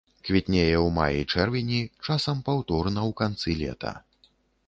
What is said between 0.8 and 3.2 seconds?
маі-чэрвені, часам паўторна ў